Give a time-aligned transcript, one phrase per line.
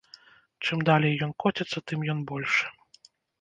[0.65, 2.65] Чым далей ён коціцца, тым ён большы.